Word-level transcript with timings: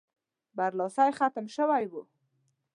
برلاسی 0.57 1.11
ختم 1.17 1.45
شوی 1.55 1.85
وو. 1.91 2.01